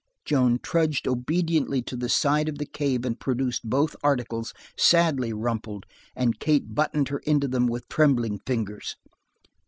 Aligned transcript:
Joan 0.25 0.57
trudged 0.63 1.07
obediently 1.07 1.83
to 1.83 1.95
the 1.95 2.09
side 2.09 2.49
of 2.49 2.57
the 2.57 2.65
cave 2.65 3.05
and 3.05 3.19
produced 3.19 3.69
both 3.69 3.95
articles, 4.03 4.51
sadly 4.75 5.31
rumpled, 5.31 5.85
and 6.15 6.39
Kate 6.39 6.73
buttoned 6.73 7.09
her 7.09 7.19
into 7.19 7.47
them 7.47 7.67
with 7.67 7.87
trembling 7.87 8.39
fingers. 8.43 8.95